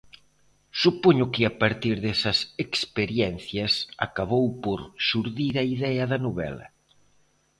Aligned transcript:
Supoño 0.81 1.25
que 1.33 1.41
a 1.45 1.53
partir 1.61 1.95
desas 2.05 2.39
experiencias 2.65 3.73
acabou 4.07 4.45
por 4.63 4.79
xurdir 5.07 5.53
a 5.57 5.65
idea 5.75 6.03
da 6.11 6.19
novela. 6.25 6.67